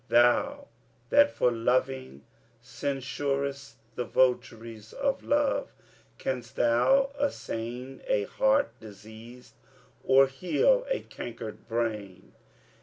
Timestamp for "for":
1.29-1.51